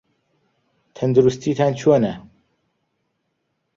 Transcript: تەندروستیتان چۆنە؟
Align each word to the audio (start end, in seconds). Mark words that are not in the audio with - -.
تەندروستیتان 0.95 1.71
چۆنە؟ 1.79 2.13